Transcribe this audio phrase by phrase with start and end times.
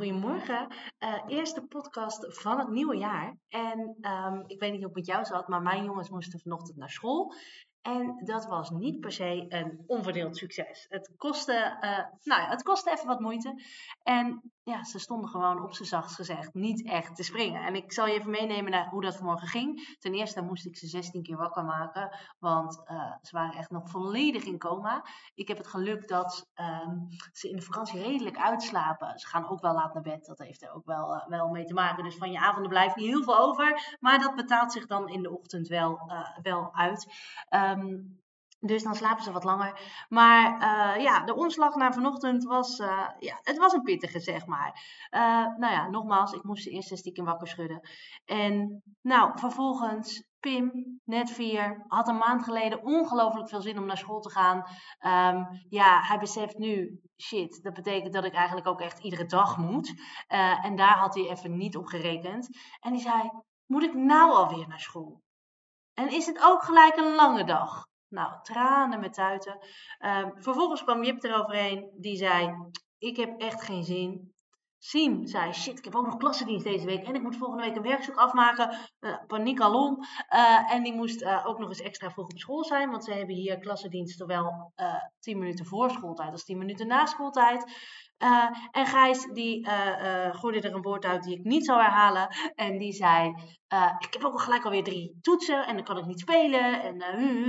[0.00, 0.66] Goedemorgen.
[1.00, 3.36] Uh, eerste podcast van het nieuwe jaar.
[3.48, 6.76] En um, ik weet niet hoe het met jou zat, maar mijn jongens moesten vanochtend
[6.76, 7.34] naar school.
[7.82, 10.86] En dat was niet per se een onverdeeld succes.
[10.88, 13.62] Het kostte, uh, nou ja, het kostte even wat moeite.
[14.02, 17.62] En ja, ze stonden gewoon op z'n zachtst gezegd niet echt te springen.
[17.62, 19.96] En ik zal je even meenemen naar hoe dat vanmorgen ging.
[19.98, 23.90] Ten eerste moest ik ze 16 keer wakker maken, want uh, ze waren echt nog
[23.90, 25.04] volledig in coma.
[25.34, 29.18] Ik heb het geluk dat um, ze in de vakantie redelijk uitslapen.
[29.18, 31.64] Ze gaan ook wel laat naar bed, dat heeft er ook wel, uh, wel mee
[31.64, 32.04] te maken.
[32.04, 35.22] Dus van je avonden blijft niet heel veel over, maar dat betaalt zich dan in
[35.22, 37.06] de ochtend wel, uh, wel uit.
[37.50, 38.20] Um,
[38.60, 39.80] dus dan slapen ze wat langer.
[40.08, 44.46] Maar uh, ja, de omslag naar vanochtend was, uh, ja, het was een pittige, zeg
[44.46, 44.80] maar.
[45.10, 45.20] Uh,
[45.56, 47.88] nou ja, nogmaals, ik moest de eerste stiekem wakker schudden.
[48.24, 53.96] En nou, vervolgens, Pim, net vier, had een maand geleden ongelooflijk veel zin om naar
[53.96, 54.56] school te gaan.
[55.36, 59.56] Um, ja, hij beseft nu, shit, dat betekent dat ik eigenlijk ook echt iedere dag
[59.56, 59.94] moet.
[60.62, 62.48] en daar had hij even niet op gerekend.
[62.80, 63.30] En die zei,
[63.66, 65.22] moet ik nou alweer naar school?
[65.94, 67.88] En is het ook gelijk een lange dag?
[68.10, 69.58] Nou, tranen met tuiten.
[70.00, 71.90] Uh, vervolgens kwam Jip eroverheen.
[71.96, 72.54] Die zei,
[72.98, 74.34] ik heb echt geen zin.
[74.82, 77.06] Siem zei, shit, ik heb ook nog klassendienst deze week.
[77.06, 78.78] En ik moet volgende week een werkzoek afmaken.
[79.00, 79.98] Uh, paniek alom.
[80.30, 82.90] Uh, en die moest uh, ook nog eens extra vroeg op school zijn.
[82.90, 84.72] Want ze hebben hier klassendienst zowel
[85.18, 87.64] 10 minuten voor schooltijd als 10 minuten na schooltijd.
[88.70, 89.68] En Gijs die
[90.32, 92.28] gooide er een woord uit die ik niet zou herhalen.
[92.54, 93.28] En die zei,
[93.98, 96.82] ik heb ook gelijk alweer drie toetsen en dan kan ik niet spelen.
[96.82, 97.02] En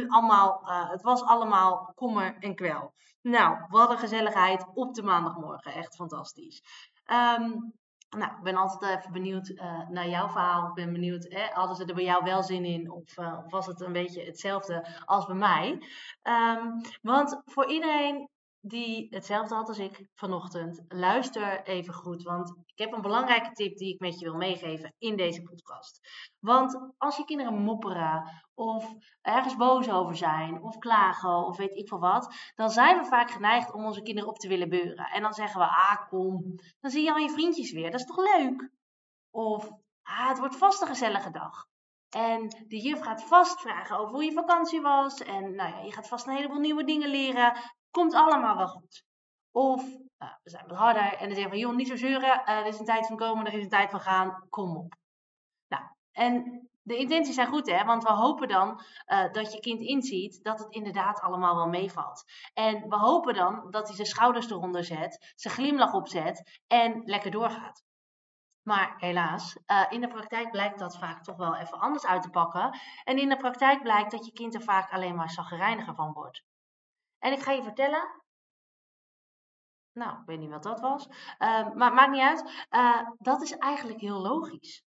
[0.07, 2.93] allemaal, het was allemaal kommer en kwel.
[3.21, 5.73] Nou, wat een gezelligheid op de maandagmorgen.
[5.73, 6.61] Echt fantastisch.
[7.11, 7.73] Um,
[8.17, 10.67] nou, ik ben altijd even benieuwd uh, naar jouw verhaal.
[10.67, 12.91] Ik ben benieuwd, hadden ze er bij jou wel zin in?
[12.91, 15.69] Of, of was het een beetje hetzelfde als bij mij?
[16.23, 18.29] Um, want voor iedereen
[18.61, 22.23] die hetzelfde had als ik vanochtend, luister even goed.
[22.23, 25.99] Want ik heb een belangrijke tip die ik met je wil meegeven in deze podcast.
[26.39, 31.87] Want als je kinderen mopperen of ergens boos over zijn of klagen of weet ik
[31.87, 35.05] veel wat, dan zijn we vaak geneigd om onze kinderen op te willen beuren.
[35.05, 38.05] En dan zeggen we, ah kom, dan zie je al je vriendjes weer, dat is
[38.05, 38.69] toch leuk?
[39.29, 39.69] Of,
[40.01, 41.69] ah het wordt vast een gezellige dag.
[42.09, 45.21] En de juf gaat vast vragen over hoe je vakantie was.
[45.21, 47.53] En nou ja, je gaat vast een heleboel nieuwe dingen leren.
[47.91, 49.03] Komt allemaal wel goed.
[49.51, 52.41] Of uh, we zijn wat harder en dan zeggen we, joh, niet zo zeuren.
[52.41, 54.45] Uh, er is een tijd van komen, er is een tijd van gaan.
[54.49, 54.95] Kom op.
[55.67, 57.83] Nou, en de intenties zijn goed, hè?
[57.85, 62.23] Want we hopen dan uh, dat je kind inziet dat het inderdaad allemaal wel meevalt.
[62.53, 67.31] En we hopen dan dat hij zijn schouders eronder zet, zijn glimlach opzet en lekker
[67.31, 67.83] doorgaat.
[68.61, 72.29] Maar helaas, uh, in de praktijk blijkt dat vaak toch wel even anders uit te
[72.29, 72.79] pakken.
[73.03, 76.43] En in de praktijk blijkt dat je kind er vaak alleen maar zaggerijniger van wordt.
[77.21, 78.21] En ik ga je vertellen.
[79.93, 81.07] Nou, ik weet niet wat dat was.
[81.07, 82.67] Uh, maar maakt niet uit.
[82.69, 84.83] Uh, dat is eigenlijk heel logisch.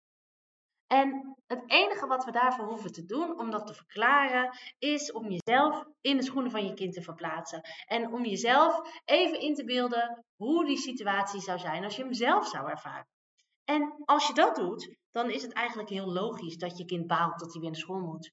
[0.87, 5.29] En het enige wat we daarvoor hoeven te doen om dat te verklaren, is om
[5.29, 7.61] jezelf in de schoenen van je kind te verplaatsen.
[7.87, 12.13] En om jezelf even in te beelden hoe die situatie zou zijn als je hem
[12.13, 13.09] zelf zou ervaren.
[13.65, 17.39] En als je dat doet, dan is het eigenlijk heel logisch dat je kind baalt
[17.39, 18.33] dat hij weer naar school moet.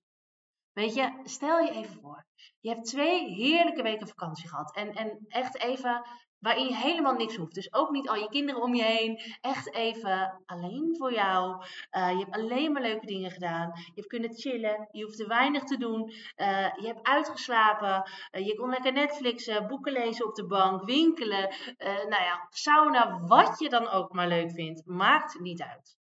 [0.74, 2.25] Weet je, stel je even voor.
[2.59, 4.75] Je hebt twee heerlijke weken vakantie gehad.
[4.75, 6.06] En, en echt even
[6.40, 7.53] waarin je helemaal niks hoeft.
[7.53, 9.21] Dus ook niet al je kinderen om je heen.
[9.42, 11.63] Echt even alleen voor jou.
[11.92, 13.71] Uh, je hebt alleen maar leuke dingen gedaan.
[13.75, 14.88] Je hebt kunnen chillen.
[14.92, 16.01] Je hoeft te weinig te doen.
[16.38, 18.12] Uh, je hebt uitgeslapen.
[18.31, 21.54] Uh, je kon lekker Netflixen, boeken lezen op de bank, winkelen.
[21.77, 24.86] nou ja, sauna, wat je dan ook maar leuk vindt.
[24.86, 25.98] Maakt niet uit.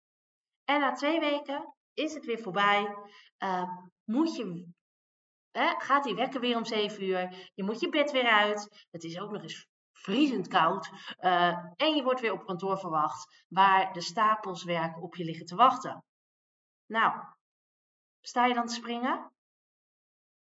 [0.65, 2.97] En na twee weken is het weer voorbij
[4.07, 4.69] moet je,
[5.51, 7.51] hè, gaat die wekker weer om 7 uur.
[7.55, 8.87] Je moet je bed weer uit.
[8.91, 10.91] Het is ook nog eens vriezend koud.
[11.21, 15.47] Uh, en je wordt weer op kantoor verwacht, waar de stapels werk op je liggen
[15.47, 16.05] te wachten.
[16.87, 17.25] Nou,
[18.21, 19.31] sta je dan te springen?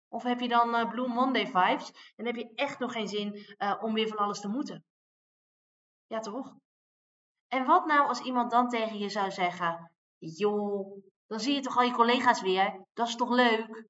[0.09, 3.55] Of heb je dan uh, Blue Monday vibes en heb je echt nog geen zin
[3.59, 4.85] uh, om weer van alles te moeten?
[6.07, 6.57] Ja, toch?
[7.49, 11.77] En wat nou als iemand dan tegen je zou zeggen: Joh, dan zie je toch
[11.77, 12.85] al je collega's weer.
[12.93, 13.87] Dat is toch leuk?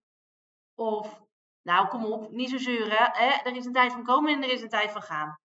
[0.74, 1.22] Of,
[1.62, 3.10] nou kom op, niet zo zeuren.
[3.12, 3.26] Hè?
[3.26, 5.38] Er is een tijd van komen en er is een tijd van gaan.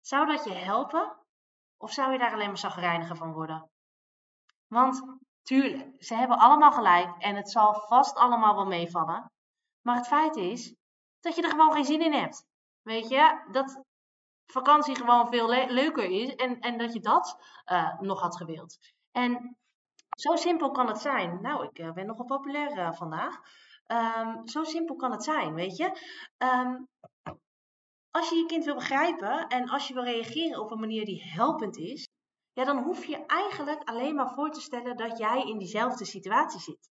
[0.00, 1.16] Zou dat je helpen?
[1.76, 3.70] Of zou je daar alleen maar zagrijniger van worden?
[4.66, 9.32] Want tuurlijk, ze hebben allemaal gelijk en het zal vast allemaal wel meevallen.
[9.80, 10.74] Maar het feit is
[11.20, 12.44] dat je er gewoon geen zin in hebt.
[12.82, 13.82] Weet je, dat
[14.46, 18.78] vakantie gewoon veel leuker is en, en dat je dat uh, nog had gewild.
[19.10, 19.58] En
[20.20, 21.38] zo simpel kan het zijn.
[21.42, 23.40] Nou, ik uh, ben nogal populair uh, vandaag.
[23.86, 25.84] Um, zo simpel kan het zijn, weet je.
[26.38, 26.88] Um,
[28.10, 31.22] als je je kind wil begrijpen en als je wil reageren op een manier die
[31.22, 32.08] helpend is,
[32.52, 36.60] ja, dan hoef je eigenlijk alleen maar voor te stellen dat jij in diezelfde situatie
[36.60, 36.90] zit.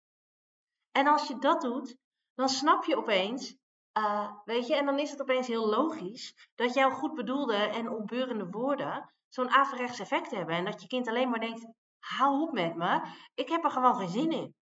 [0.92, 1.96] En als je dat doet,
[2.36, 3.56] dan snap je opeens,
[3.98, 7.90] uh, weet je, en dan is het opeens heel logisch dat jouw goed bedoelde en
[7.90, 10.56] opbeurende woorden zo'n averechts effect hebben.
[10.56, 11.68] En dat je kind alleen maar denkt,
[12.08, 13.02] hou op met me,
[13.34, 14.56] ik heb er gewoon geen zin in.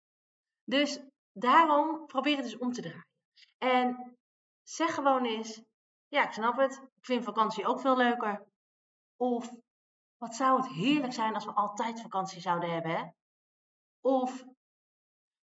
[0.63, 0.99] Dus
[1.31, 3.07] daarom probeer het dus om te draaien.
[3.57, 4.17] En
[4.63, 5.61] zeg gewoon eens,
[6.07, 8.45] ja, ik snap het, ik vind vakantie ook veel leuker.
[9.15, 9.49] Of,
[10.17, 13.03] wat zou het heerlijk zijn als we altijd vakantie zouden hebben, hè?
[14.01, 14.43] Of,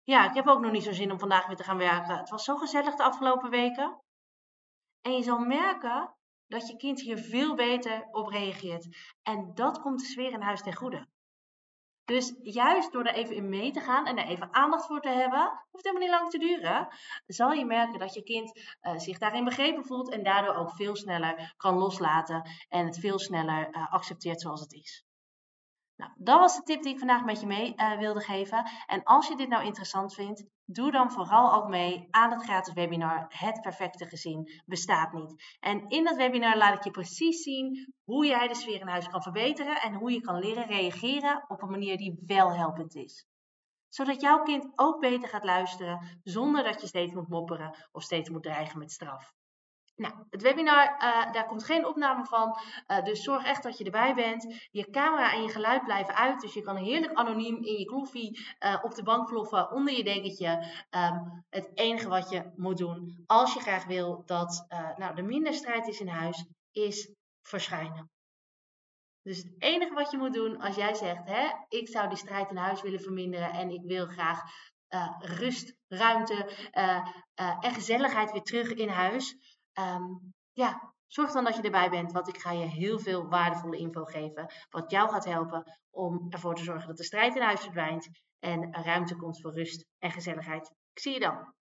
[0.03, 2.19] ja, ik heb ook nog niet zo zin om vandaag weer te gaan werken.
[2.19, 4.01] Het was zo gezellig de afgelopen weken.
[5.01, 6.17] En je zal merken
[6.47, 9.15] dat je kind hier veel beter op reageert.
[9.23, 11.09] En dat komt de sfeer in huis ten goede.
[12.09, 15.09] Dus juist door er even in mee te gaan en er even aandacht voor te
[15.09, 16.89] hebben, hoeft helemaal niet lang te duren,
[17.27, 20.97] zal je merken dat je kind uh, zich daarin begrepen voelt en daardoor ook veel
[20.97, 25.08] sneller kan loslaten en het veel sneller uh, accepteert zoals het is.
[25.99, 28.71] Nou, dat was de tip die ik vandaag met je mee uh, wilde geven.
[28.87, 32.75] En als je dit nou interessant vindt, doe dan vooral ook mee aan het gratis
[32.75, 35.57] webinar Het Perfecte Gezin Bestaat Niet.
[35.61, 39.09] En in dat webinar laat ik je precies zien hoe jij de sfeer in huis
[39.09, 43.27] kan verbeteren en hoe je kan leren reageren op een manier die wel helpend is.
[43.89, 48.31] Zodat jouw kind ook beter gaat luisteren zonder dat je steeds moet mopperen of steeds
[48.31, 49.33] moet dreigen met straf.
[49.99, 52.59] Nou, het webinar, uh, daar komt geen opname van.
[52.87, 54.69] Uh, dus zorg echt dat je erbij bent.
[54.71, 56.41] Je camera en je geluid blijven uit.
[56.41, 60.05] Dus je kan heerlijk anoniem in je kloffie uh, op de bank ploffen onder je
[60.05, 60.67] dekentje.
[60.91, 64.67] Um, het enige wat je moet doen, als je graag wil dat
[64.97, 68.11] nou, er minder strijd is in huis, is verschijnen.
[69.23, 72.51] Dus het enige wat je moet doen als jij zegt, hè, ik zou die strijd
[72.51, 74.43] in huis willen verminderen en ik wil graag
[75.19, 76.51] rust, ruimte
[77.61, 82.29] en gezelligheid weer terug in huis um, ja, zorg dan dat je erbij bent, want
[82.29, 86.65] ik ga je heel veel waardevolle info geven, wat jou gaat helpen om ervoor te
[86.65, 88.09] zorgen dat de strijd in huis verdwijnt
[88.39, 90.71] en ruimte komt voor rust en gezelligheid.
[90.93, 91.57] Ik zie je dan.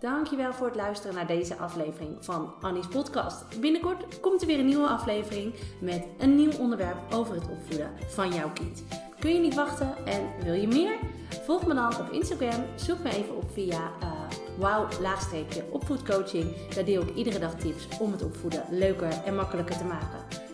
[0.00, 3.60] Dankjewel voor het luisteren naar deze aflevering van Annie's podcast.
[3.60, 8.32] Binnenkort komt er weer een nieuwe aflevering met een nieuw onderwerp over het opvoeden van
[8.32, 8.84] jouw kind.
[9.18, 10.98] Kun je niet wachten en wil je meer?
[11.28, 12.64] Volg me dan op Instagram.
[12.76, 14.21] Zoek me even op via uh,
[14.58, 16.68] wow laagstreepje opvoedcoaching.
[16.74, 20.50] Daar deel ik iedere dag tips om het opvoeden leuker en makkelijker te maken.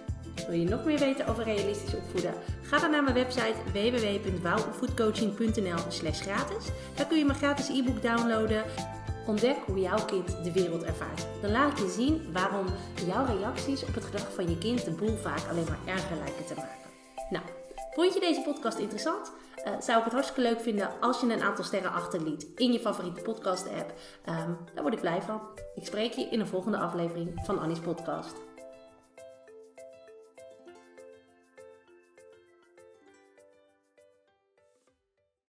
[0.49, 2.35] Wil je nog meer weten over realistisch opvoeden?
[2.63, 6.65] Ga dan naar mijn website www.wowopvoedcoaching.nl slash gratis.
[6.95, 8.65] Daar kun je mijn gratis e-book downloaden.
[9.27, 11.27] Ontdek hoe jouw kind de wereld ervaart.
[11.41, 12.67] Dan laat ik je zien waarom
[13.07, 16.45] jouw reacties op het gedrag van je kind de boel vaak alleen maar erger lijken
[16.47, 16.77] te maken.
[17.31, 17.45] Nou,
[18.03, 19.33] vond je deze podcast interessant?
[19.67, 22.81] uh, zou ik het hartstikke leuk vinden als je een aantal sterren achterliet in je
[22.81, 23.93] favoriete podcast app.
[24.29, 25.41] Um, daar word ik blij van.
[25.75, 28.48] Ik spreek je in de volgende aflevering van Annie's podcast.